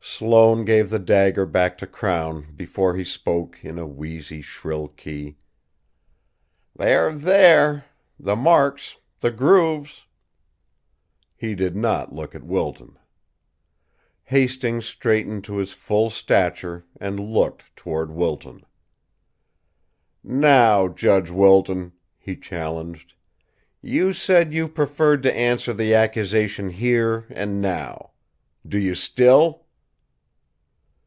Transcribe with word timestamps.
Sloane 0.00 0.64
gave 0.64 0.90
the 0.90 0.98
dagger 0.98 1.44
back 1.46 1.78
to 1.78 1.86
Crown 1.86 2.52
before 2.56 2.96
he 2.96 3.04
spoke, 3.04 3.62
in 3.64 3.78
a 3.78 3.86
wheezy, 3.86 4.40
shrill 4.42 4.88
key: 4.88 5.36
"They're 6.74 7.12
there, 7.12 7.84
the 8.18 8.34
marks, 8.34 8.96
the 9.20 9.30
grooves!" 9.30 10.06
He 11.36 11.54
did 11.54 11.76
not 11.76 12.12
look 12.14 12.34
at 12.34 12.42
Wilton. 12.42 12.98
Hastings 14.24 14.86
straightened 14.86 15.44
to 15.44 15.58
his 15.58 15.72
full 15.72 16.10
stature, 16.10 16.84
and 16.98 17.20
looked 17.20 17.76
toward 17.76 18.10
Wilton. 18.10 18.64
"Now, 20.24 20.88
Judge 20.88 21.30
Wilton," 21.30 21.92
he 22.18 22.34
challenged, 22.34 23.12
"you 23.82 24.12
said 24.12 24.52
you 24.54 24.66
preferred 24.66 25.22
to 25.24 25.36
answer 25.36 25.72
the 25.74 25.94
accusation 25.94 26.70
here 26.70 27.26
and 27.28 27.60
now. 27.60 28.12
Do 28.66 28.78
you, 28.78 28.94
still?" 28.96 29.66